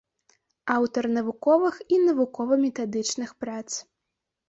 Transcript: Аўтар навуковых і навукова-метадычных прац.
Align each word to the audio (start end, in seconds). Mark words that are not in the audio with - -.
Аўтар 0.75 1.09
навуковых 1.17 1.75
і 1.93 2.01
навукова-метадычных 2.07 3.29
прац. 3.47 3.65